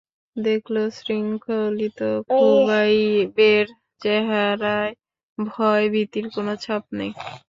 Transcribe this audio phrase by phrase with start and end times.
[0.35, 1.99] দেখল, শৃঙ্খলিত
[2.29, 3.65] খুবাইবের
[4.01, 4.93] চেহারায়
[5.37, 7.11] ভয়-ভীতির কোন ছাপ নেই।